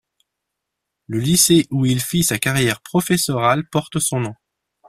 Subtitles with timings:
[1.05, 4.33] Le lycée où il fit sa carrière professorale porte son nom.